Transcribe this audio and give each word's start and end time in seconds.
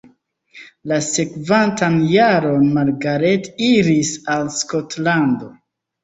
La 0.91 0.95
sekvantan 1.07 1.99
jaron 2.11 2.63
Margaret 2.77 3.45
iris 3.67 4.09
al 4.37 4.49
Skotlando. 4.55 5.51